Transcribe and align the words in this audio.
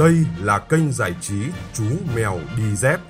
Đây 0.00 0.14
là 0.42 0.58
kênh 0.58 0.92
giải 0.92 1.14
trí 1.20 1.34
Chú 1.72 1.84
Mèo 2.16 2.32
Đi 2.56 2.76
Dép. 2.76 3.00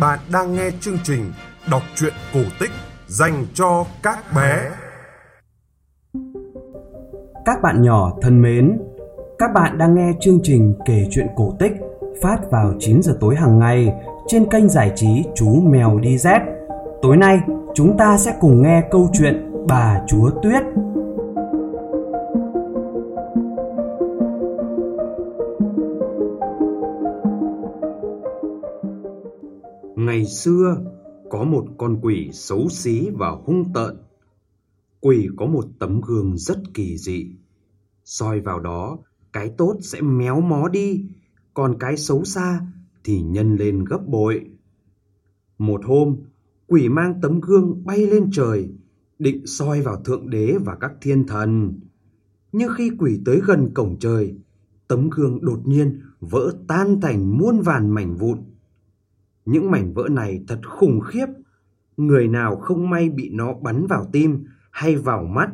Bạn 0.00 0.18
đang 0.32 0.54
nghe 0.54 0.70
chương 0.80 0.98
trình 1.04 1.32
đọc 1.70 1.82
truyện 1.94 2.12
cổ 2.34 2.40
tích 2.60 2.70
dành 3.06 3.46
cho 3.54 3.84
các 4.02 4.18
bé. 4.36 4.70
Các 7.44 7.62
bạn 7.62 7.82
nhỏ 7.82 8.12
thân 8.22 8.42
mến, 8.42 8.78
các 9.38 9.50
bạn 9.54 9.78
đang 9.78 9.94
nghe 9.94 10.12
chương 10.20 10.40
trình 10.42 10.74
kể 10.84 11.08
chuyện 11.10 11.26
cổ 11.36 11.56
tích 11.58 11.72
phát 12.22 12.38
vào 12.50 12.74
9 12.78 13.02
giờ 13.02 13.16
tối 13.20 13.36
hàng 13.36 13.58
ngày 13.58 13.92
trên 14.26 14.50
kênh 14.50 14.68
giải 14.68 14.92
trí 14.96 15.24
Chú 15.34 15.60
Mèo 15.62 15.98
Đi 15.98 16.18
Dép. 16.18 16.42
Tối 17.02 17.16
nay, 17.16 17.40
chúng 17.74 17.96
ta 17.96 18.18
sẽ 18.18 18.34
cùng 18.40 18.62
nghe 18.62 18.82
câu 18.90 19.10
chuyện 19.12 19.52
Bà 19.68 20.00
Chúa 20.08 20.30
Tuyết. 20.42 20.62
Xưa, 30.32 30.76
có 31.30 31.44
một 31.44 31.66
con 31.78 31.98
quỷ 32.02 32.30
xấu 32.32 32.68
xí 32.68 33.08
và 33.10 33.30
hung 33.30 33.72
tợn. 33.72 33.96
Quỷ 35.00 35.28
có 35.36 35.46
một 35.46 35.64
tấm 35.78 36.00
gương 36.00 36.38
rất 36.38 36.58
kỳ 36.74 36.98
dị. 36.98 37.30
soi 38.04 38.40
vào 38.40 38.60
đó, 38.60 38.98
cái 39.32 39.50
tốt 39.58 39.76
sẽ 39.80 40.00
méo 40.00 40.40
mó 40.40 40.68
đi, 40.68 41.04
còn 41.54 41.78
cái 41.78 41.96
xấu 41.96 42.24
xa 42.24 42.60
thì 43.04 43.22
nhân 43.22 43.56
lên 43.56 43.84
gấp 43.84 44.06
bội. 44.06 44.50
Một 45.58 45.84
hôm, 45.84 46.16
quỷ 46.66 46.88
mang 46.88 47.20
tấm 47.22 47.40
gương 47.40 47.84
bay 47.84 48.06
lên 48.06 48.30
trời, 48.32 48.68
định 49.18 49.46
soi 49.46 49.80
vào 49.80 49.96
thượng 50.02 50.30
đế 50.30 50.56
và 50.64 50.76
các 50.80 50.92
thiên 51.00 51.26
thần. 51.26 51.80
Nhưng 52.52 52.70
khi 52.76 52.90
quỷ 52.98 53.20
tới 53.24 53.40
gần 53.46 53.70
cổng 53.74 53.98
trời, 53.98 54.34
tấm 54.88 55.10
gương 55.10 55.44
đột 55.44 55.60
nhiên 55.64 56.00
vỡ 56.20 56.52
tan 56.68 57.00
thành 57.00 57.38
muôn 57.38 57.60
vàn 57.60 57.90
mảnh 57.90 58.16
vụn. 58.16 58.38
Những 59.44 59.70
mảnh 59.70 59.94
vỡ 59.94 60.08
này 60.10 60.44
thật 60.48 60.60
khủng 60.66 61.00
khiếp. 61.00 61.26
Người 61.96 62.28
nào 62.28 62.56
không 62.56 62.90
may 62.90 63.10
bị 63.10 63.30
nó 63.30 63.54
bắn 63.54 63.86
vào 63.86 64.08
tim 64.12 64.44
hay 64.70 64.96
vào 64.96 65.24
mắt 65.24 65.50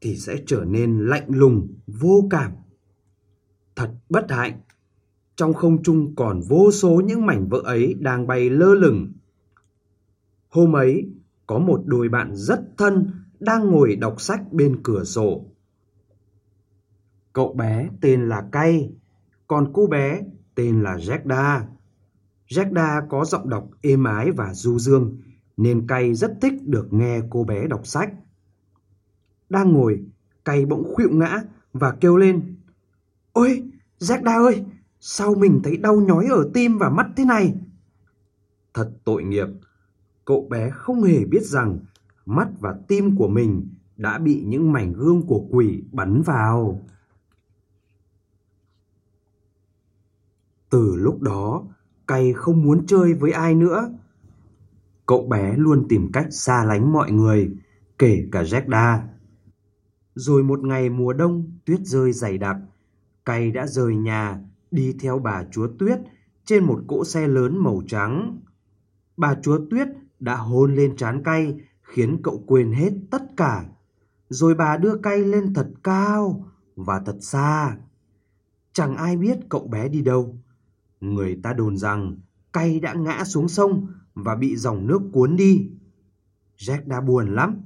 thì 0.00 0.16
sẽ 0.16 0.36
trở 0.46 0.64
nên 0.64 0.98
lạnh 0.98 1.26
lùng, 1.28 1.68
vô 1.86 2.26
cảm. 2.30 2.52
Thật 3.76 3.90
bất 4.08 4.30
hạnh. 4.30 4.60
Trong 5.36 5.54
không 5.54 5.82
trung 5.82 6.14
còn 6.16 6.40
vô 6.48 6.70
số 6.70 7.00
những 7.04 7.26
mảnh 7.26 7.48
vỡ 7.48 7.58
ấy 7.64 7.94
đang 8.00 8.26
bay 8.26 8.50
lơ 8.50 8.74
lửng. 8.74 9.12
Hôm 10.48 10.76
ấy, 10.76 11.10
có 11.46 11.58
một 11.58 11.82
đôi 11.84 12.08
bạn 12.08 12.36
rất 12.36 12.60
thân 12.78 13.10
đang 13.40 13.70
ngồi 13.70 13.96
đọc 13.96 14.20
sách 14.20 14.52
bên 14.52 14.80
cửa 14.82 15.04
sổ. 15.04 15.44
Cậu 17.32 17.52
bé 17.52 17.88
tên 18.00 18.28
là 18.28 18.48
Cay, 18.52 18.92
còn 19.46 19.70
cô 19.72 19.86
bé 19.86 20.20
tên 20.54 20.82
là 20.82 20.96
Jacda. 20.96 21.60
Jacda 22.50 23.08
có 23.08 23.24
giọng 23.24 23.48
đọc 23.48 23.68
êm 23.82 24.04
ái 24.04 24.30
và 24.30 24.54
du 24.54 24.78
dương, 24.78 25.18
nên 25.56 25.86
Cay 25.86 26.14
rất 26.14 26.38
thích 26.40 26.54
được 26.66 26.92
nghe 26.92 27.20
cô 27.30 27.44
bé 27.44 27.66
đọc 27.66 27.86
sách. 27.86 28.12
Đang 29.48 29.72
ngồi, 29.72 30.04
Cay 30.44 30.66
bỗng 30.66 30.94
khuỵu 30.94 31.10
ngã 31.10 31.42
và 31.72 31.96
kêu 32.00 32.16
lên. 32.16 32.56
Ôi, 33.32 33.70
Jacda 33.98 34.44
ơi, 34.44 34.64
sao 35.00 35.34
mình 35.34 35.60
thấy 35.64 35.76
đau 35.76 36.00
nhói 36.00 36.26
ở 36.30 36.50
tim 36.54 36.78
và 36.78 36.90
mắt 36.90 37.06
thế 37.16 37.24
này? 37.24 37.54
Thật 38.74 38.90
tội 39.04 39.22
nghiệp, 39.22 39.48
cậu 40.24 40.46
bé 40.50 40.70
không 40.70 41.02
hề 41.02 41.24
biết 41.24 41.42
rằng 41.42 41.78
mắt 42.26 42.48
và 42.60 42.74
tim 42.88 43.16
của 43.16 43.28
mình 43.28 43.68
đã 43.96 44.18
bị 44.18 44.44
những 44.46 44.72
mảnh 44.72 44.92
gương 44.92 45.26
của 45.26 45.46
quỷ 45.50 45.82
bắn 45.92 46.22
vào. 46.22 46.86
Từ 50.70 50.96
lúc 50.96 51.22
đó, 51.22 51.64
cay 52.10 52.32
không 52.32 52.62
muốn 52.62 52.86
chơi 52.86 53.14
với 53.14 53.32
ai 53.32 53.54
nữa. 53.54 53.90
Cậu 55.06 55.26
bé 55.26 55.54
luôn 55.56 55.86
tìm 55.88 56.12
cách 56.12 56.26
xa 56.30 56.64
lánh 56.64 56.92
mọi 56.92 57.12
người, 57.12 57.50
kể 57.98 58.24
cả 58.32 58.42
Jacda. 58.42 58.98
Rồi 60.14 60.42
một 60.42 60.64
ngày 60.64 60.90
mùa 60.90 61.12
đông 61.12 61.58
tuyết 61.64 61.80
rơi 61.80 62.12
dày 62.12 62.38
đặc, 62.38 62.56
cay 63.24 63.50
đã 63.50 63.66
rời 63.66 63.96
nhà 63.96 64.40
đi 64.70 64.94
theo 65.00 65.18
bà 65.18 65.44
chúa 65.50 65.68
tuyết 65.78 65.98
trên 66.44 66.64
một 66.64 66.80
cỗ 66.86 67.04
xe 67.04 67.28
lớn 67.28 67.58
màu 67.58 67.82
trắng. 67.86 68.40
Bà 69.16 69.34
chúa 69.42 69.58
tuyết 69.70 69.88
đã 70.20 70.36
hôn 70.36 70.74
lên 70.74 70.96
trán 70.96 71.22
cay 71.22 71.60
khiến 71.82 72.20
cậu 72.22 72.44
quên 72.46 72.72
hết 72.72 72.90
tất 73.10 73.22
cả. 73.36 73.64
Rồi 74.28 74.54
bà 74.54 74.76
đưa 74.76 74.96
cay 74.96 75.18
lên 75.18 75.54
thật 75.54 75.68
cao 75.82 76.44
và 76.76 77.02
thật 77.06 77.16
xa. 77.20 77.76
Chẳng 78.72 78.96
ai 78.96 79.16
biết 79.16 79.38
cậu 79.48 79.68
bé 79.68 79.88
đi 79.88 80.02
đâu. 80.02 80.36
Người 81.00 81.40
ta 81.42 81.52
đồn 81.52 81.76
rằng 81.76 82.16
cay 82.52 82.80
đã 82.80 82.94
ngã 82.94 83.24
xuống 83.24 83.48
sông 83.48 83.86
và 84.14 84.36
bị 84.36 84.56
dòng 84.56 84.86
nước 84.86 85.00
cuốn 85.12 85.36
đi. 85.36 85.70
Jack 86.56 86.88
đã 86.88 87.00
buồn 87.00 87.34
lắm. 87.34 87.62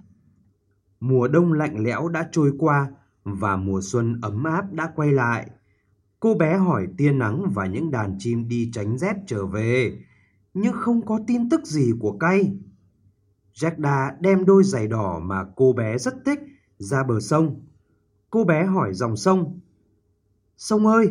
Mùa 1.01 1.29
đông 1.29 1.53
lạnh 1.53 1.85
lẽo 1.85 2.09
đã 2.09 2.29
trôi 2.33 2.53
qua 2.59 2.91
và 3.25 3.57
mùa 3.57 3.81
xuân 3.83 4.21
ấm 4.23 4.45
áp 4.45 4.73
đã 4.73 4.93
quay 4.97 5.13
lại. 5.13 5.51
Cô 6.21 6.35
bé 6.35 6.57
hỏi 6.57 6.87
tia 6.97 7.13
nắng 7.13 7.53
và 7.55 7.67
những 7.67 7.91
đàn 7.91 8.17
chim 8.19 8.49
đi 8.49 8.71
tránh 8.73 8.99
rét 8.99 9.17
trở 9.27 9.47
về, 9.47 9.99
nhưng 10.55 10.73
không 10.73 11.07
có 11.07 11.21
tin 11.27 11.49
tức 11.49 11.67
gì 11.67 11.93
của 12.01 12.19
cay. 12.19 12.57
Jackda 13.55 14.11
đem 14.21 14.45
đôi 14.45 14.65
giày 14.65 14.89
đỏ 14.89 15.21
mà 15.23 15.45
cô 15.57 15.73
bé 15.73 15.99
rất 15.99 16.15
thích 16.25 16.41
ra 16.79 17.05
bờ 17.05 17.21
sông. 17.21 17.61
Cô 18.31 18.45
bé 18.45 18.65
hỏi 18.65 18.95
dòng 18.95 19.17
sông. 19.17 19.61
Sông 20.57 20.87
ơi, 20.87 21.11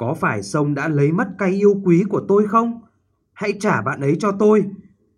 có 0.00 0.14
phải 0.14 0.42
sông 0.42 0.74
đã 0.74 0.88
lấy 0.88 1.12
mất 1.12 1.28
cây 1.38 1.50
yêu 1.50 1.80
quý 1.84 2.04
của 2.08 2.22
tôi 2.28 2.46
không? 2.48 2.80
Hãy 3.32 3.52
trả 3.60 3.82
bạn 3.82 4.00
ấy 4.00 4.16
cho 4.20 4.32
tôi. 4.38 4.64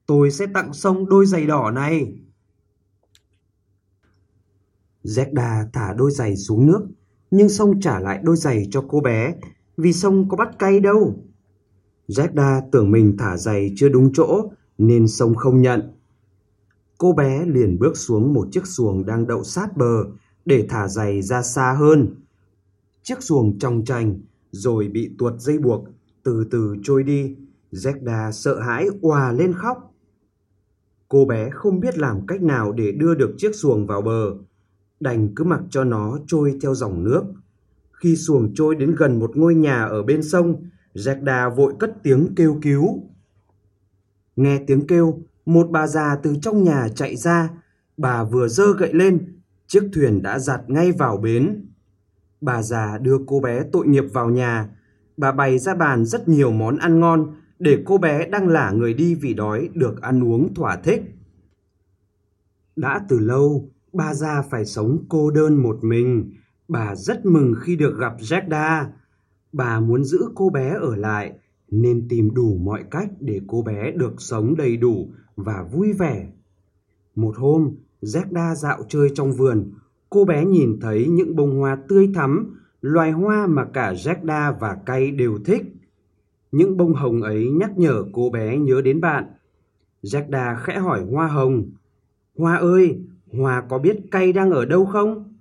Tôi 0.07 0.31
sẽ 0.31 0.47
tặng 0.55 0.73
sông 0.73 1.09
đôi 1.09 1.27
giày 1.27 1.47
đỏ 1.47 1.71
này. 1.71 2.15
Jackda 5.05 5.67
thả 5.73 5.95
đôi 5.95 6.11
giày 6.11 6.37
xuống 6.37 6.67
nước, 6.67 6.87
nhưng 7.31 7.49
sông 7.49 7.81
trả 7.81 8.01
lại 8.01 8.21
đôi 8.23 8.37
giày 8.37 8.69
cho 8.71 8.85
cô 8.89 9.01
bé, 9.01 9.35
vì 9.77 9.93
sông 9.93 10.29
có 10.29 10.37
bắt 10.37 10.59
cay 10.59 10.81
đâu. 10.81 11.25
Jackda 12.09 12.63
tưởng 12.73 12.91
mình 12.91 13.17
thả 13.19 13.37
giày 13.37 13.73
chưa 13.77 13.89
đúng 13.89 14.13
chỗ, 14.13 14.51
nên 14.79 15.09
sông 15.09 15.35
không 15.35 15.63
nhận. 15.63 15.93
Cô 16.99 17.13
bé 17.13 17.45
liền 17.47 17.79
bước 17.79 17.97
xuống 17.97 18.35
một 18.35 18.49
chiếc 18.53 18.67
xuồng 18.67 19.07
đang 19.07 19.27
đậu 19.27 19.45
sát 19.45 19.77
bờ 19.77 20.05
để 20.45 20.67
thả 20.69 20.89
giày 20.89 21.23
ra 21.23 21.43
xa 21.43 21.73
hơn. 21.73 22.15
Chiếc 23.03 23.23
xuồng 23.23 23.59
trong 23.59 23.85
trành 23.85 24.21
rồi 24.53 24.89
bị 24.89 25.15
tuột 25.19 25.33
dây 25.39 25.59
buộc, 25.59 25.85
từ 26.23 26.45
từ 26.51 26.77
trôi 26.83 27.03
đi. 27.03 27.37
Zekda 27.73 28.31
sợ 28.31 28.61
hãi 28.61 28.89
òa 29.01 29.33
lên 29.33 29.53
khóc. 29.53 29.95
Cô 31.09 31.25
bé 31.25 31.51
không 31.51 31.81
biết 31.81 31.99
làm 31.99 32.27
cách 32.27 32.43
nào 32.43 32.73
để 32.73 32.93
đưa 32.93 33.15
được 33.15 33.35
chiếc 33.37 33.55
xuồng 33.55 33.87
vào 33.87 34.03
bờ, 34.03 34.35
đành 35.01 35.35
cứ 35.37 35.45
mặc 35.45 35.61
cho 35.71 35.85
nó 35.85 36.19
trôi 36.27 36.59
theo 36.63 36.75
dòng 36.75 37.05
nước. 37.05 37.23
Khi 37.93 38.17
xuồng 38.17 38.55
trôi 38.55 38.75
đến 38.75 38.95
gần 38.99 39.19
một 39.19 39.37
ngôi 39.37 39.55
nhà 39.55 39.83
ở 39.85 40.03
bên 40.03 40.23
sông, 40.23 40.63
Zekda 40.95 41.55
vội 41.55 41.75
cất 41.79 41.93
tiếng 42.03 42.35
kêu 42.37 42.59
cứu. 42.63 43.11
Nghe 44.37 44.65
tiếng 44.67 44.87
kêu, 44.87 45.23
một 45.47 45.71
bà 45.71 45.87
già 45.87 46.17
từ 46.23 46.37
trong 46.43 46.65
nhà 46.65 46.89
chạy 46.95 47.17
ra, 47.17 47.51
bà 47.97 48.25
vừa 48.25 48.49
giơ 48.49 48.73
gậy 48.79 48.93
lên, 48.93 49.41
chiếc 49.67 49.83
thuyền 49.93 50.23
đã 50.23 50.39
giặt 50.39 50.61
ngay 50.67 50.93
vào 50.93 51.17
bến. 51.17 51.67
Bà 52.43 52.63
già 52.63 52.99
đưa 52.99 53.19
cô 53.27 53.41
bé 53.41 53.63
tội 53.73 53.87
nghiệp 53.87 54.05
vào 54.13 54.31
nhà, 54.31 54.69
bà 55.17 55.33
bày 55.33 55.59
ra 55.59 55.75
bàn 55.75 56.05
rất 56.05 56.29
nhiều 56.29 56.53
món 56.53 56.77
ăn 56.77 57.01
ngon 57.01 57.35
để 57.59 57.83
cô 57.87 57.99
bé 57.99 58.29
đang 58.29 58.49
lả 58.49 58.71
người 58.71 58.95
đi 58.95 59.15
vì 59.15 59.35
đói 59.35 59.69
được 59.75 60.03
ăn 60.03 60.25
uống 60.25 60.55
thỏa 60.55 60.77
thích. 60.77 61.03
Đã 62.77 63.01
từ 63.09 63.19
lâu, 63.19 63.71
bà 63.93 64.15
già 64.15 64.43
phải 64.51 64.65
sống 64.65 65.05
cô 65.09 65.31
đơn 65.31 65.63
một 65.63 65.85
mình. 65.85 66.33
Bà 66.69 66.95
rất 66.95 67.27
mừng 67.27 67.55
khi 67.63 67.77
được 67.77 67.99
gặp 67.99 68.13
Jackda. 68.19 68.85
Bà 69.53 69.81
muốn 69.81 70.05
giữ 70.05 70.19
cô 70.35 70.51
bé 70.51 70.75
ở 70.81 70.97
lại 70.97 71.33
nên 71.71 72.09
tìm 72.09 72.35
đủ 72.35 72.57
mọi 72.57 72.85
cách 72.91 73.09
để 73.21 73.41
cô 73.47 73.63
bé 73.63 73.91
được 73.91 74.15
sống 74.19 74.57
đầy 74.57 74.77
đủ 74.77 75.09
và 75.37 75.63
vui 75.73 75.93
vẻ. 75.93 76.33
Một 77.15 77.37
hôm, 77.37 77.75
Jackda 78.03 78.55
dạo 78.55 78.83
chơi 78.89 79.09
trong 79.15 79.33
vườn, 79.33 79.73
cô 80.13 80.25
bé 80.25 80.45
nhìn 80.45 80.79
thấy 80.81 81.09
những 81.09 81.37
bông 81.37 81.59
hoa 81.59 81.79
tươi 81.89 82.11
thắm, 82.15 82.57
loài 82.81 83.11
hoa 83.11 83.47
mà 83.47 83.65
cả 83.65 83.93
Jackda 83.93 84.55
và 84.61 84.77
Cay 84.87 85.11
đều 85.11 85.39
thích. 85.45 85.63
Những 86.53 86.77
bông 86.77 86.95
hồng 86.95 87.23
ấy 87.23 87.51
nhắc 87.51 87.79
nhở 87.79 88.05
cô 88.13 88.31
bé 88.31 88.59
nhớ 88.59 88.83
đến 88.83 89.01
bạn. 89.01 89.25
Jackda 90.03 90.57
khẽ 90.57 90.79
hỏi 90.79 91.05
hoa 91.11 91.27
hồng, 91.27 91.65
Hoa 92.37 92.57
ơi, 92.57 92.99
Hoa 93.33 93.61
có 93.69 93.79
biết 93.79 93.97
Cay 94.11 94.33
đang 94.33 94.51
ở 94.51 94.65
đâu 94.65 94.85
không? 94.85 95.35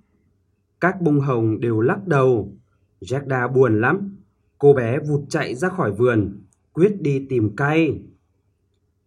Các 0.80 1.00
bông 1.00 1.20
hồng 1.20 1.60
đều 1.60 1.80
lắc 1.80 2.06
đầu. 2.06 2.52
Jackda 3.00 3.52
buồn 3.52 3.80
lắm. 3.80 4.16
Cô 4.58 4.72
bé 4.74 4.98
vụt 4.98 5.20
chạy 5.28 5.54
ra 5.54 5.68
khỏi 5.68 5.92
vườn, 5.92 6.42
quyết 6.72 7.00
đi 7.00 7.26
tìm 7.28 7.56
Cay. 7.56 8.02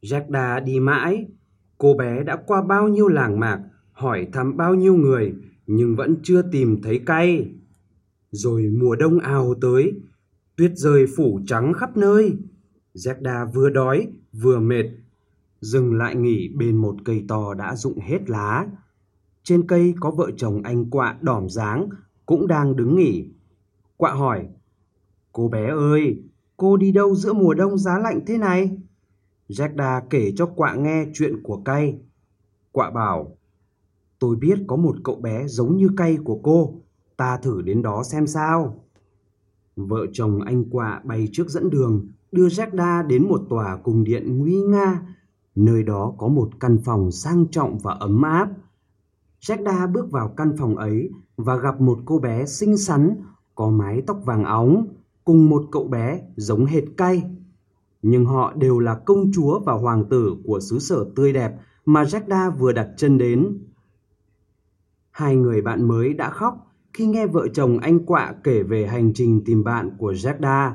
Jackda 0.01 0.63
đi 0.63 0.79
mãi. 0.79 1.27
Cô 1.77 1.93
bé 1.93 2.23
đã 2.23 2.35
qua 2.35 2.61
bao 2.61 2.87
nhiêu 2.87 3.07
làng 3.07 3.39
mạc, 3.39 3.59
hỏi 3.91 4.27
thăm 4.33 4.57
bao 4.57 4.75
nhiêu 4.75 4.95
người, 4.95 5.33
nhưng 5.67 5.95
vẫn 5.95 6.15
chưa 6.23 6.41
tìm 6.51 6.81
thấy 6.81 6.99
cay. 7.05 7.51
Rồi 8.31 8.71
mùa 8.79 8.95
đông 8.95 9.19
ào 9.19 9.55
tới, 9.61 9.93
Tuyết 10.55 10.71
rơi 10.75 11.05
phủ 11.17 11.39
trắng 11.47 11.73
khắp 11.73 11.97
nơi. 11.97 12.37
Zagda 12.93 13.51
vừa 13.51 13.69
đói 13.69 14.07
vừa 14.33 14.59
mệt. 14.59 14.85
Dừng 15.61 15.93
lại 15.93 16.15
nghỉ 16.15 16.49
bên 16.55 16.77
một 16.77 16.95
cây 17.05 17.25
to 17.27 17.53
đã 17.53 17.75
rụng 17.75 17.99
hết 17.99 18.29
lá. 18.29 18.67
Trên 19.43 19.67
cây 19.67 19.93
có 19.99 20.11
vợ 20.11 20.31
chồng 20.37 20.61
anh 20.63 20.89
quạ 20.89 21.17
đỏm 21.21 21.49
dáng 21.49 21.89
cũng 22.25 22.47
đang 22.47 22.75
đứng 22.75 22.95
nghỉ. 22.95 23.29
Quạ 23.97 24.11
hỏi, 24.11 24.47
cô 25.31 25.47
bé 25.47 25.67
ơi, 25.67 26.23
cô 26.57 26.77
đi 26.77 26.91
đâu 26.91 27.15
giữa 27.15 27.33
mùa 27.33 27.53
đông 27.53 27.77
giá 27.77 27.99
lạnh 27.99 28.19
thế 28.27 28.37
này? 28.37 28.77
Jagda 29.49 30.01
kể 30.09 30.33
cho 30.35 30.45
quạ 30.45 30.75
nghe 30.75 31.05
chuyện 31.13 31.43
của 31.43 31.61
cây. 31.65 31.99
Quạ 32.71 32.91
bảo, 32.91 33.37
tôi 34.19 34.35
biết 34.35 34.59
có 34.67 34.75
một 34.75 34.95
cậu 35.03 35.15
bé 35.15 35.47
giống 35.47 35.77
như 35.77 35.89
cây 35.97 36.17
của 36.23 36.39
cô, 36.43 36.81
ta 37.17 37.37
thử 37.37 37.61
đến 37.61 37.81
đó 37.81 38.03
xem 38.03 38.27
sao. 38.27 38.85
Vợ 39.75 40.05
chồng 40.13 40.41
anh 40.41 40.69
quạ 40.69 41.01
bay 41.03 41.29
trước 41.31 41.49
dẫn 41.49 41.69
đường, 41.69 42.07
đưa 42.31 42.47
Jagda 42.47 43.07
đến 43.07 43.27
một 43.27 43.41
tòa 43.49 43.77
cung 43.83 44.03
điện 44.03 44.39
nguy 44.39 44.55
nga. 44.55 45.01
Nơi 45.55 45.83
đó 45.83 46.13
có 46.17 46.27
một 46.27 46.49
căn 46.59 46.77
phòng 46.85 47.11
sang 47.11 47.45
trọng 47.51 47.77
và 47.77 47.93
ấm 47.99 48.21
áp. 48.21 48.49
Jagda 49.41 49.91
bước 49.91 50.11
vào 50.11 50.33
căn 50.37 50.53
phòng 50.57 50.75
ấy 50.75 51.09
và 51.37 51.55
gặp 51.55 51.81
một 51.81 51.99
cô 52.05 52.19
bé 52.19 52.45
xinh 52.45 52.77
xắn, 52.77 53.15
có 53.55 53.69
mái 53.69 54.01
tóc 54.01 54.21
vàng 54.25 54.43
óng, 54.43 54.87
cùng 55.23 55.49
một 55.49 55.63
cậu 55.71 55.87
bé 55.87 56.21
giống 56.35 56.65
hệt 56.65 56.83
cay. 56.97 57.23
Nhưng 58.01 58.25
họ 58.25 58.53
đều 58.53 58.79
là 58.79 58.95
công 58.95 59.31
chúa 59.33 59.59
và 59.59 59.73
hoàng 59.73 60.05
tử 60.09 60.35
của 60.45 60.59
xứ 60.59 60.79
sở 60.79 61.05
tươi 61.15 61.33
đẹp 61.33 61.51
mà 61.85 62.03
Jagda 62.03 62.51
vừa 62.51 62.71
đặt 62.71 62.89
chân 62.97 63.17
đến. 63.17 63.57
Hai 65.15 65.35
người 65.35 65.61
bạn 65.61 65.87
mới 65.87 66.13
đã 66.13 66.29
khóc 66.29 66.71
khi 66.93 67.05
nghe 67.05 67.27
vợ 67.27 67.47
chồng 67.53 67.77
anh 67.77 68.05
quạ 68.05 68.33
kể 68.43 68.63
về 68.63 68.87
hành 68.87 69.13
trình 69.13 69.41
tìm 69.45 69.63
bạn 69.63 69.91
của 69.97 70.11
Jagda. 70.11 70.71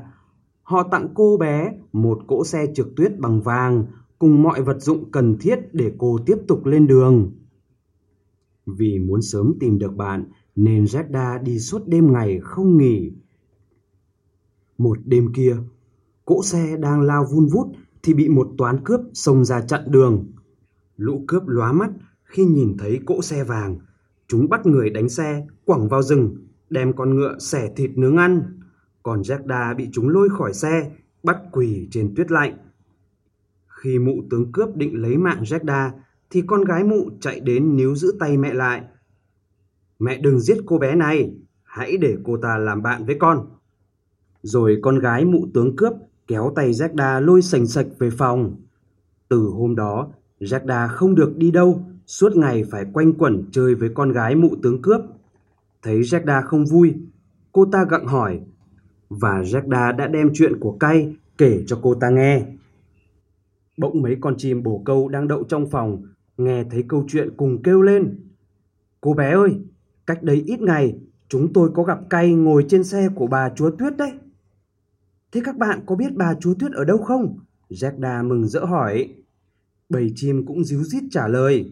Họ 0.63 0.83
tặng 0.83 1.09
cô 1.15 1.37
bé 1.37 1.73
một 1.93 2.19
cỗ 2.27 2.45
xe 2.45 2.67
trượt 2.75 2.87
tuyết 2.97 3.19
bằng 3.19 3.41
vàng 3.41 3.87
cùng 4.19 4.43
mọi 4.43 4.63
vật 4.63 4.77
dụng 4.81 5.11
cần 5.11 5.39
thiết 5.39 5.59
để 5.73 5.93
cô 5.99 6.19
tiếp 6.27 6.37
tục 6.49 6.67
lên 6.67 6.87
đường. 6.87 7.33
Vì 8.67 8.99
muốn 8.99 9.23
sớm 9.23 9.55
tìm 9.61 9.79
được 9.79 9.97
bạn 9.97 10.25
nên 10.57 10.85
Jagda 10.85 11.43
đi 11.43 11.59
suốt 11.59 11.83
đêm 11.87 12.13
ngày 12.13 12.41
không 12.43 12.79
nghỉ. 12.79 13.13
Một 14.79 14.99
đêm 15.05 15.33
kia, 15.33 15.57
cỗ 16.25 16.43
xe 16.43 16.77
đang 16.77 17.01
lao 17.01 17.27
vun 17.33 17.47
vút 17.47 17.67
thì 18.03 18.15
bị 18.15 18.29
một 18.29 18.49
toán 18.59 18.85
cướp 18.85 19.01
xông 19.13 19.45
ra 19.45 19.61
chặn 19.61 19.81
đường. 19.87 20.33
Lũ 20.97 21.25
cướp 21.29 21.43
lóa 21.47 21.73
mắt 21.73 21.91
khi 22.25 22.45
nhìn 22.45 22.77
thấy 22.79 23.01
cỗ 23.07 23.23
xe 23.23 23.45
vàng. 23.45 23.79
Chúng 24.31 24.49
bắt 24.49 24.67
người 24.67 24.91
đánh 24.91 25.09
xe, 25.09 25.47
quẳng 25.65 25.89
vào 25.89 26.03
rừng, 26.03 26.37
đem 26.71 26.93
con 26.93 27.15
ngựa 27.15 27.39
xẻ 27.39 27.69
thịt 27.77 27.91
nướng 27.99 28.17
ăn. 28.17 28.61
Còn 29.03 29.23
Jagda 29.23 29.77
bị 29.77 29.89
chúng 29.93 30.09
lôi 30.09 30.29
khỏi 30.29 30.55
xe, 30.55 30.91
bắt 31.23 31.39
quỳ 31.53 31.89
trên 31.91 32.15
tuyết 32.17 32.31
lạnh. 32.31 32.57
Khi 33.67 33.99
mụ 33.99 34.23
tướng 34.31 34.53
cướp 34.53 34.77
định 34.77 35.03
lấy 35.03 35.17
mạng 35.17 35.43
Jagda, 35.43 35.91
thì 36.31 36.43
con 36.47 36.65
gái 36.65 36.85
mụ 36.85 37.11
chạy 37.21 37.41
đến 37.41 37.77
níu 37.77 37.95
giữ 37.95 38.17
tay 38.21 38.37
mẹ 38.37 38.55
lại. 38.55 38.83
Mẹ 39.99 40.19
đừng 40.19 40.41
giết 40.41 40.59
cô 40.67 40.79
bé 40.79 40.95
này, 40.95 41.35
hãy 41.63 41.97
để 41.97 42.17
cô 42.25 42.37
ta 42.37 42.59
làm 42.59 42.83
bạn 42.83 43.05
với 43.05 43.17
con. 43.19 43.47
Rồi 44.43 44.79
con 44.83 44.99
gái 44.99 45.25
mụ 45.25 45.47
tướng 45.55 45.77
cướp 45.77 45.93
kéo 46.27 46.53
tay 46.57 46.73
Jagda 46.73 47.21
lôi 47.21 47.43
sành 47.43 47.67
sạch 47.67 47.87
về 47.99 48.11
phòng. 48.11 48.57
Từ 49.29 49.39
hôm 49.39 49.77
đó, 49.77 50.13
Jagda 50.41 50.89
không 50.89 51.15
được 51.15 51.37
đi 51.37 51.51
đâu, 51.51 51.85
suốt 52.11 52.37
ngày 52.37 52.65
phải 52.71 52.85
quanh 52.93 53.13
quẩn 53.13 53.45
chơi 53.53 53.75
với 53.75 53.89
con 53.95 54.13
gái 54.13 54.35
mụ 54.35 54.57
tướng 54.63 54.83
cướp. 54.83 55.01
Thấy 55.83 56.01
Jagda 56.01 56.43
không 56.43 56.65
vui, 56.65 56.95
cô 57.53 57.65
ta 57.65 57.85
gặng 57.91 58.07
hỏi, 58.07 58.41
và 59.09 59.43
Jagda 59.43 59.97
đã 59.97 60.07
đem 60.07 60.31
chuyện 60.35 60.61
của 60.61 60.77
cay 60.81 61.17
kể 61.39 61.65
cho 61.67 61.79
cô 61.83 61.95
ta 61.95 62.11
nghe. 62.11 62.47
Bỗng 63.77 64.03
mấy 64.03 64.17
con 64.21 64.35
chim 64.39 64.63
bồ 64.63 64.83
câu 64.85 65.09
đang 65.09 65.29
đậu 65.29 65.45
trong 65.45 65.71
phòng, 65.71 66.03
nghe 66.37 66.65
thấy 66.71 66.85
câu 66.89 67.05
chuyện 67.09 67.31
cùng 67.37 67.63
kêu 67.63 67.83
lên. 67.83 68.31
Cô 69.01 69.15
bé 69.15 69.33
ơi, 69.33 69.61
cách 70.07 70.23
đây 70.23 70.43
ít 70.47 70.61
ngày, 70.61 70.99
chúng 71.29 71.53
tôi 71.53 71.71
có 71.75 71.83
gặp 71.83 71.99
cay 72.11 72.33
ngồi 72.35 72.67
trên 72.69 72.85
xe 72.85 73.09
của 73.15 73.27
bà 73.27 73.51
chúa 73.57 73.71
Tuyết 73.71 73.97
đấy. 73.97 74.13
Thế 75.33 75.41
các 75.45 75.57
bạn 75.57 75.81
có 75.87 75.97
biết 75.97 76.17
bà 76.17 76.35
chúa 76.41 76.55
Tuyết 76.55 76.73
ở 76.73 76.85
đâu 76.85 76.99
không? 76.99 77.39
Jagda 77.69 78.29
mừng 78.29 78.49
rỡ 78.49 78.65
hỏi. 78.65 79.15
Bầy 79.89 80.13
chim 80.15 80.47
cũng 80.47 80.65
díu 80.65 80.83
dít 80.83 81.03
trả 81.11 81.29
lời. 81.29 81.71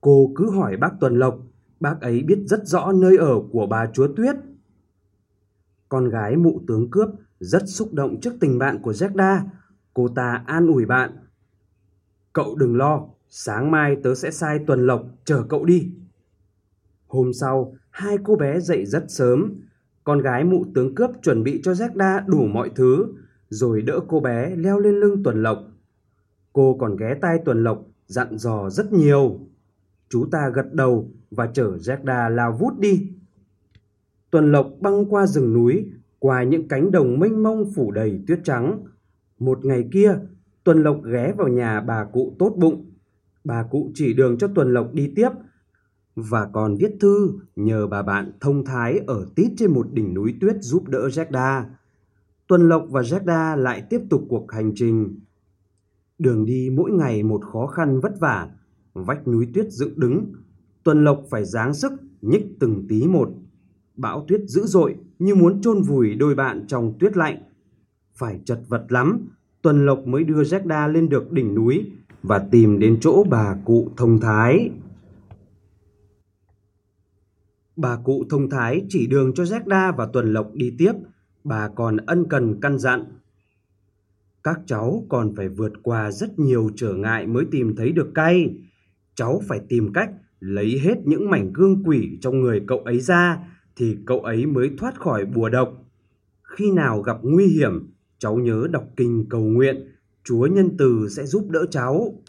Cô 0.00 0.32
cứ 0.36 0.50
hỏi 0.50 0.76
bác 0.76 0.90
Tuần 1.00 1.18
Lộc, 1.18 1.38
bác 1.80 2.00
ấy 2.00 2.22
biết 2.22 2.38
rất 2.46 2.66
rõ 2.66 2.92
nơi 2.92 3.16
ở 3.16 3.34
của 3.52 3.66
bà 3.66 3.86
chúa 3.92 4.08
Tuyết. 4.16 4.36
Con 5.88 6.08
gái 6.08 6.36
mụ 6.36 6.60
tướng 6.66 6.90
cướp 6.90 7.08
rất 7.40 7.62
xúc 7.66 7.92
động 7.92 8.20
trước 8.20 8.32
tình 8.40 8.58
bạn 8.58 8.78
của 8.82 8.92
Jagda. 8.92 9.40
Cô 9.94 10.08
ta 10.08 10.44
an 10.46 10.66
ủi 10.66 10.86
bạn. 10.86 11.10
Cậu 12.32 12.56
đừng 12.56 12.76
lo, 12.76 13.06
sáng 13.28 13.70
mai 13.70 13.96
tớ 14.02 14.14
sẽ 14.14 14.30
sai 14.30 14.58
Tuần 14.66 14.86
Lộc 14.86 15.02
chở 15.24 15.44
cậu 15.48 15.64
đi. 15.64 15.90
Hôm 17.06 17.32
sau, 17.32 17.74
hai 17.90 18.18
cô 18.24 18.36
bé 18.36 18.60
dậy 18.60 18.86
rất 18.86 19.04
sớm. 19.08 19.52
Con 20.04 20.18
gái 20.18 20.44
mụ 20.44 20.64
tướng 20.74 20.94
cướp 20.94 21.10
chuẩn 21.22 21.42
bị 21.42 21.60
cho 21.62 21.72
Jagda 21.72 22.26
đủ 22.26 22.46
mọi 22.46 22.70
thứ, 22.74 23.06
rồi 23.48 23.82
đỡ 23.82 24.00
cô 24.08 24.20
bé 24.20 24.56
leo 24.56 24.78
lên 24.78 24.94
lưng 24.94 25.22
Tuần 25.22 25.42
Lộc. 25.42 25.58
Cô 26.52 26.76
còn 26.80 26.96
ghé 26.96 27.14
tai 27.20 27.38
Tuần 27.44 27.64
Lộc 27.64 27.84
dặn 28.06 28.38
dò 28.38 28.70
rất 28.70 28.92
nhiều. 28.92 29.49
Chú 30.10 30.26
ta 30.30 30.50
gật 30.54 30.72
đầu 30.72 31.10
và 31.30 31.46
chở 31.46 31.76
Jagda 31.76 32.28
lao 32.28 32.56
vút 32.60 32.78
đi. 32.78 33.12
Tuần 34.30 34.52
Lộc 34.52 34.70
băng 34.80 35.04
qua 35.10 35.26
rừng 35.26 35.52
núi, 35.52 35.86
qua 36.18 36.42
những 36.42 36.68
cánh 36.68 36.90
đồng 36.90 37.18
mênh 37.18 37.42
mông 37.42 37.72
phủ 37.74 37.90
đầy 37.90 38.24
tuyết 38.26 38.40
trắng. 38.44 38.84
Một 39.38 39.64
ngày 39.64 39.88
kia, 39.92 40.18
Tuần 40.64 40.82
Lộc 40.82 41.04
ghé 41.04 41.32
vào 41.38 41.48
nhà 41.48 41.80
bà 41.80 42.04
cụ 42.04 42.36
tốt 42.38 42.54
bụng. 42.56 42.90
Bà 43.44 43.62
cụ 43.70 43.90
chỉ 43.94 44.14
đường 44.14 44.38
cho 44.38 44.48
Tuần 44.54 44.72
Lộc 44.72 44.92
đi 44.92 45.12
tiếp 45.16 45.28
và 46.14 46.48
còn 46.52 46.76
viết 46.76 46.92
thư 47.00 47.32
nhờ 47.56 47.86
bà 47.86 48.02
bạn 48.02 48.32
thông 48.40 48.64
thái 48.64 49.00
ở 49.06 49.26
tít 49.34 49.52
trên 49.56 49.70
một 49.70 49.92
đỉnh 49.92 50.14
núi 50.14 50.34
tuyết 50.40 50.56
giúp 50.60 50.88
đỡ 50.88 51.08
Jagda. 51.08 51.64
Tuần 52.46 52.68
Lộc 52.68 52.86
và 52.90 53.00
Jagda 53.00 53.56
lại 53.56 53.82
tiếp 53.90 54.00
tục 54.10 54.22
cuộc 54.28 54.52
hành 54.52 54.72
trình. 54.74 55.20
Đường 56.18 56.44
đi 56.44 56.70
mỗi 56.72 56.90
ngày 56.90 57.22
một 57.22 57.40
khó 57.52 57.66
khăn 57.66 58.00
vất 58.00 58.20
vả, 58.20 58.48
vách 58.94 59.28
núi 59.28 59.48
tuyết 59.54 59.66
dựng 59.70 60.00
đứng. 60.00 60.32
Tuần 60.84 61.04
Lộc 61.04 61.24
phải 61.30 61.44
giáng 61.44 61.74
sức 61.74 61.92
nhích 62.20 62.46
từng 62.60 62.86
tí 62.88 63.06
một. 63.06 63.28
Bão 63.96 64.24
tuyết 64.28 64.40
dữ 64.46 64.62
dội 64.66 64.96
như 65.18 65.34
muốn 65.34 65.60
chôn 65.60 65.82
vùi 65.82 66.14
đôi 66.14 66.34
bạn 66.34 66.64
trong 66.66 66.98
tuyết 66.98 67.16
lạnh. 67.16 67.42
Phải 68.14 68.40
chật 68.44 68.60
vật 68.68 68.86
lắm, 68.88 69.28
Tuần 69.62 69.86
Lộc 69.86 70.06
mới 70.06 70.24
đưa 70.24 70.42
Jagda 70.42 70.92
lên 70.92 71.08
được 71.08 71.32
đỉnh 71.32 71.54
núi 71.54 71.90
và 72.22 72.38
tìm 72.50 72.78
đến 72.78 72.98
chỗ 73.00 73.24
bà 73.30 73.56
cụ 73.64 73.88
thông 73.96 74.20
thái. 74.20 74.70
Bà 77.76 77.96
cụ 78.04 78.24
thông 78.30 78.50
thái 78.50 78.86
chỉ 78.88 79.06
đường 79.06 79.34
cho 79.34 79.44
Jagda 79.44 79.96
và 79.96 80.06
Tuần 80.06 80.32
Lộc 80.32 80.50
đi 80.54 80.74
tiếp, 80.78 80.92
bà 81.44 81.68
còn 81.68 81.96
ân 81.96 82.28
cần 82.28 82.60
căn 82.60 82.78
dặn. 82.78 83.04
Các 84.42 84.60
cháu 84.66 85.06
còn 85.08 85.34
phải 85.36 85.48
vượt 85.48 85.72
qua 85.82 86.10
rất 86.10 86.38
nhiều 86.38 86.70
trở 86.76 86.94
ngại 86.94 87.26
mới 87.26 87.44
tìm 87.50 87.76
thấy 87.76 87.92
được 87.92 88.10
cây. 88.14 88.60
Cháu 89.20 89.42
phải 89.48 89.60
tìm 89.68 89.92
cách 89.92 90.10
lấy 90.40 90.78
hết 90.78 90.98
những 91.04 91.30
mảnh 91.30 91.52
gương 91.52 91.82
quỷ 91.84 92.18
trong 92.20 92.40
người 92.40 92.64
cậu 92.66 92.78
ấy 92.78 93.00
ra 93.00 93.38
thì 93.76 93.96
cậu 94.06 94.20
ấy 94.20 94.46
mới 94.46 94.70
thoát 94.78 95.00
khỏi 95.00 95.24
bùa 95.24 95.48
độc. 95.48 95.72
Khi 96.42 96.70
nào 96.70 97.02
gặp 97.02 97.16
nguy 97.22 97.46
hiểm, 97.46 97.92
cháu 98.18 98.36
nhớ 98.36 98.68
đọc 98.70 98.84
kinh 98.96 99.26
cầu 99.28 99.40
nguyện, 99.40 99.92
Chúa 100.24 100.46
nhân 100.46 100.76
từ 100.78 101.08
sẽ 101.08 101.26
giúp 101.26 101.50
đỡ 101.50 101.66
cháu. 101.70 102.22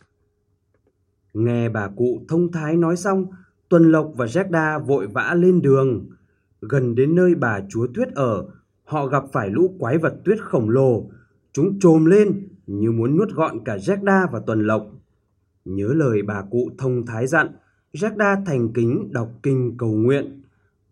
Nghe 1.34 1.70
bà 1.70 1.88
cụ 1.88 2.26
thông 2.28 2.52
thái 2.52 2.78
nói 2.78 2.98
xong, 2.98 3.26
Tuần 3.70 3.92
Lộc 3.92 4.12
và 4.16 4.26
Jagda 4.26 4.84
vội 4.84 5.08
vã 5.08 5.34
lên 5.38 5.62
đường. 5.62 6.10
Gần 6.62 6.96
đến 6.96 7.16
nơi 7.16 7.36
bà 7.36 7.60
chúa 7.70 7.88
Tuyết 7.94 8.08
ở, 8.08 8.48
họ 8.84 9.08
gặp 9.08 9.24
phải 9.34 9.50
lũ 9.50 9.76
quái 9.80 9.98
vật 9.98 10.16
tuyết 10.26 10.42
khổng 10.42 10.70
lồ. 10.70 11.10
Chúng 11.54 11.80
trồm 11.80 12.06
lên 12.06 12.48
như 12.68 12.92
muốn 12.92 13.18
nuốt 13.18 13.30
gọn 13.30 13.64
cả 13.66 13.78
Jagda 13.78 14.28
và 14.32 14.40
Tuần 14.40 14.68
Lộc. 14.68 15.00
Nhớ 15.65 15.88
lời 15.88 16.22
bà 16.22 16.41
cụ 16.51 16.70
thông 16.77 17.06
thái 17.06 17.27
dặn, 17.27 17.48
Jagda 17.94 18.46
thành 18.46 18.74
kính 18.74 19.10
đọc 19.12 19.30
kinh 19.44 19.77
cầu 19.77 19.91
nguyện. 19.91 20.41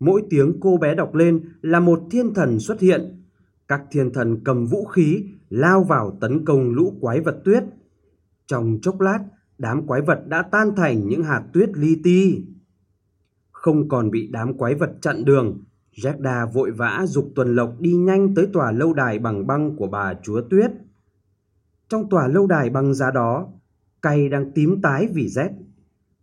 Mỗi 0.00 0.22
tiếng 0.30 0.60
cô 0.60 0.76
bé 0.76 0.94
đọc 0.94 1.14
lên 1.14 1.40
là 1.62 1.80
một 1.80 2.00
thiên 2.10 2.34
thần 2.34 2.58
xuất 2.58 2.80
hiện. 2.80 3.22
Các 3.68 3.82
thiên 3.90 4.12
thần 4.12 4.40
cầm 4.44 4.66
vũ 4.66 4.84
khí 4.84 5.24
lao 5.50 5.84
vào 5.84 6.18
tấn 6.20 6.44
công 6.44 6.70
lũ 6.74 6.94
quái 7.00 7.20
vật 7.20 7.40
tuyết. 7.44 7.64
Trong 8.46 8.78
chốc 8.82 9.00
lát, 9.00 9.18
đám 9.58 9.86
quái 9.86 10.00
vật 10.00 10.22
đã 10.28 10.42
tan 10.42 10.74
thành 10.76 11.08
những 11.08 11.22
hạt 11.22 11.42
tuyết 11.52 11.70
li 11.74 11.96
ti 12.02 12.42
không 13.60 13.88
còn 13.88 14.10
bị 14.10 14.28
đám 14.32 14.58
quái 14.58 14.74
vật 14.74 14.92
chặn 15.00 15.24
đường. 15.24 15.58
Jagda 15.96 16.46
vội 16.52 16.70
vã 16.70 17.04
dục 17.06 17.32
Tuần 17.34 17.54
Lộc 17.54 17.80
đi 17.80 17.92
nhanh 17.92 18.34
tới 18.34 18.48
tòa 18.52 18.72
lâu 18.72 18.92
đài 18.92 19.18
bằng 19.18 19.46
băng 19.46 19.76
của 19.76 19.86
bà 19.86 20.14
chúa 20.22 20.40
Tuyết. 20.50 20.70
Trong 21.88 22.08
tòa 22.10 22.28
lâu 22.28 22.46
đài 22.46 22.70
băng 22.70 22.94
giá 22.94 23.10
đó, 23.10 23.48
cây 24.00 24.28
đang 24.28 24.52
tím 24.52 24.82
tái 24.82 25.08
vì 25.14 25.28
rét. 25.28 25.50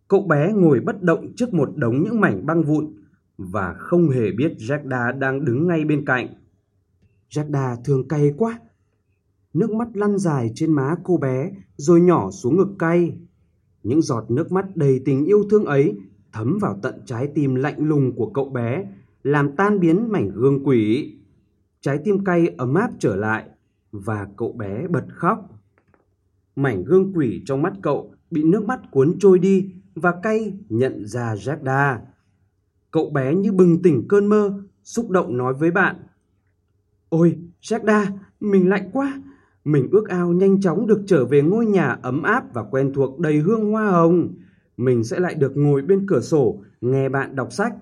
Cậu 0.07 0.21
bé 0.21 0.53
ngồi 0.53 0.79
bất 0.79 1.03
động 1.03 1.33
trước 1.35 1.53
một 1.53 1.69
đống 1.75 2.03
những 2.03 2.21
mảnh 2.21 2.45
băng 2.45 2.63
vụn 2.63 2.93
và 3.37 3.73
không 3.73 4.09
hề 4.09 4.31
biết 4.31 4.53
Jagda 4.57 5.19
đang 5.19 5.45
đứng 5.45 5.67
ngay 5.67 5.85
bên 5.85 6.05
cạnh. 6.05 6.27
Jagda 7.29 7.75
thương 7.85 8.07
cay 8.07 8.33
quá. 8.37 8.59
Nước 9.53 9.71
mắt 9.71 9.87
lăn 9.93 10.17
dài 10.17 10.51
trên 10.55 10.71
má 10.71 10.95
cô 11.03 11.17
bé 11.17 11.51
rồi 11.77 12.01
nhỏ 12.01 12.31
xuống 12.31 12.57
ngực 12.57 12.75
cay. 12.79 13.17
Những 13.83 14.01
giọt 14.01 14.31
nước 14.31 14.51
mắt 14.51 14.65
đầy 14.75 15.01
tình 15.05 15.25
yêu 15.25 15.43
thương 15.49 15.65
ấy 15.65 15.95
thấm 16.33 16.57
vào 16.61 16.79
tận 16.81 17.01
trái 17.05 17.27
tim 17.35 17.55
lạnh 17.55 17.79
lùng 17.79 18.15
của 18.15 18.31
cậu 18.33 18.49
bé, 18.49 18.85
làm 19.23 19.55
tan 19.55 19.79
biến 19.79 20.11
mảnh 20.11 20.31
gương 20.33 20.63
quỷ. 20.63 21.13
Trái 21.81 21.99
tim 22.03 22.23
cay 22.23 22.47
ấm 22.57 22.73
áp 22.73 22.91
trở 22.99 23.15
lại 23.15 23.45
và 23.91 24.27
cậu 24.37 24.51
bé 24.51 24.87
bật 24.87 25.05
khóc. 25.09 25.56
Mảnh 26.57 26.83
gương 26.83 27.13
quỷ 27.13 27.41
trong 27.45 27.61
mắt 27.61 27.73
cậu 27.81 28.13
bị 28.31 28.43
nước 28.43 28.65
mắt 28.65 28.79
cuốn 28.91 29.15
trôi 29.19 29.39
đi 29.39 29.69
và 29.95 30.13
cay 30.23 30.53
nhận 30.69 31.05
ra 31.05 31.35
Jagda. 31.35 31.97
Cậu 32.91 33.09
bé 33.09 33.35
như 33.35 33.51
bừng 33.51 33.81
tỉnh 33.81 34.07
cơn 34.07 34.27
mơ, 34.27 34.63
xúc 34.83 35.09
động 35.09 35.37
nói 35.37 35.53
với 35.53 35.71
bạn. 35.71 35.95
Ôi, 37.09 37.37
Jagda, 37.61 38.05
mình 38.39 38.69
lạnh 38.69 38.89
quá. 38.93 39.21
Mình 39.65 39.87
ước 39.91 40.09
ao 40.09 40.33
nhanh 40.33 40.61
chóng 40.61 40.87
được 40.87 41.01
trở 41.07 41.25
về 41.25 41.41
ngôi 41.41 41.65
nhà 41.65 41.97
ấm 42.01 42.23
áp 42.23 42.53
và 42.53 42.63
quen 42.63 42.93
thuộc 42.93 43.19
đầy 43.19 43.37
hương 43.37 43.71
hoa 43.71 43.91
hồng. 43.91 44.33
Mình 44.77 45.03
sẽ 45.03 45.19
lại 45.19 45.35
được 45.35 45.57
ngồi 45.57 45.81
bên 45.81 46.05
cửa 46.07 46.21
sổ, 46.21 46.63
nghe 46.81 47.09
bạn 47.09 47.35
đọc 47.35 47.51
sách. 47.51 47.73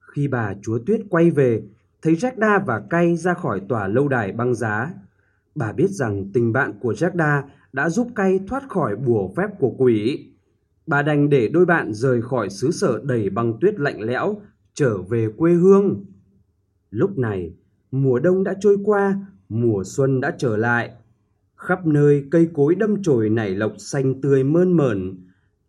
Khi 0.00 0.28
bà 0.28 0.54
chúa 0.62 0.78
tuyết 0.86 1.00
quay 1.10 1.30
về, 1.30 1.62
thấy 2.02 2.14
Jagda 2.14 2.64
và 2.64 2.82
Cay 2.90 3.16
ra 3.16 3.34
khỏi 3.34 3.60
tòa 3.68 3.88
lâu 3.88 4.08
đài 4.08 4.32
băng 4.32 4.54
giá. 4.54 4.90
Bà 5.60 5.72
biết 5.72 5.90
rằng 5.90 6.30
tình 6.32 6.52
bạn 6.52 6.72
của 6.80 6.92
Jackda 6.92 7.42
đã 7.72 7.90
giúp 7.90 8.08
Cay 8.14 8.40
thoát 8.48 8.68
khỏi 8.68 8.96
bùa 8.96 9.28
phép 9.36 9.46
của 9.58 9.74
quỷ. 9.78 10.26
Bà 10.86 11.02
đành 11.02 11.30
để 11.30 11.48
đôi 11.48 11.66
bạn 11.66 11.92
rời 11.94 12.22
khỏi 12.22 12.50
xứ 12.50 12.70
sở 12.70 13.00
đầy 13.04 13.30
băng 13.30 13.58
tuyết 13.60 13.80
lạnh 13.80 14.00
lẽo, 14.00 14.40
trở 14.74 15.02
về 15.02 15.28
quê 15.36 15.52
hương. 15.52 16.04
Lúc 16.90 17.18
này, 17.18 17.54
mùa 17.90 18.18
đông 18.18 18.44
đã 18.44 18.54
trôi 18.60 18.76
qua, 18.84 19.26
mùa 19.48 19.82
xuân 19.84 20.20
đã 20.20 20.34
trở 20.38 20.56
lại. 20.56 20.90
Khắp 21.56 21.86
nơi 21.86 22.24
cây 22.30 22.48
cối 22.54 22.74
đâm 22.74 23.02
chồi 23.02 23.28
nảy 23.28 23.54
lộc 23.54 23.72
xanh 23.78 24.20
tươi 24.20 24.44
mơn 24.44 24.72
mởn, 24.72 25.18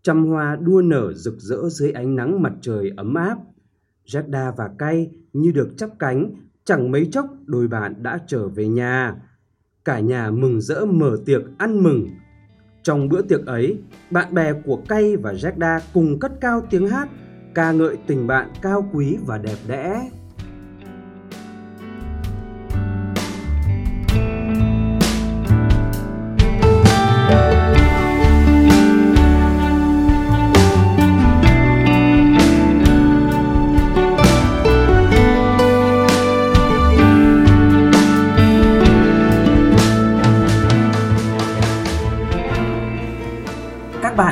trăm 0.04 0.26
hoa 0.26 0.56
đua 0.56 0.82
nở 0.82 1.14
rực 1.14 1.36
rỡ 1.38 1.70
dưới 1.70 1.92
ánh 1.92 2.16
nắng 2.16 2.42
mặt 2.42 2.54
trời 2.62 2.92
ấm 2.98 3.14
áp. 3.14 3.38
Jagda 4.06 4.52
và 4.58 4.70
Cay 4.78 5.12
như 5.34 5.52
được 5.52 5.78
chắp 5.78 5.90
cánh, 6.00 6.34
chẳng 6.64 6.92
mấy 6.92 7.10
chốc 7.12 7.26
đôi 7.46 7.68
bạn 7.68 8.04
đã 8.04 8.20
trở 8.28 8.48
về 8.48 8.68
nhà. 8.68 9.16
Cả 9.86 10.00
nhà 10.00 10.32
mừng 10.32 10.62
rỡ 10.62 10.86
mở 10.86 11.18
tiệc 11.26 11.42
ăn 11.58 11.84
mừng. 11.84 12.08
Trong 12.84 13.10
bữa 13.10 13.22
tiệc 13.22 13.46
ấy, 13.46 13.78
bạn 14.12 14.34
bè 14.34 14.54
của 14.66 14.82
Cay 14.88 15.18
và 15.18 15.34
Jagda 15.34 15.80
cùng 15.94 16.20
cất 16.20 16.32
cao 16.42 16.62
tiếng 16.70 16.88
hát, 16.88 17.10
ca 17.56 17.72
ngợi 17.72 17.98
tình 18.08 18.28
bạn 18.28 18.50
cao 18.62 18.90
quý 18.94 19.18
và 19.26 19.38
đẹp 19.38 19.58
đẽ. 19.68 20.10